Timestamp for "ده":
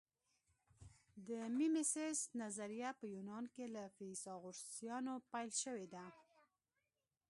5.93-6.05